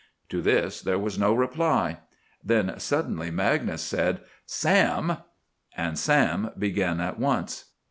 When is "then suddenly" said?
2.43-3.29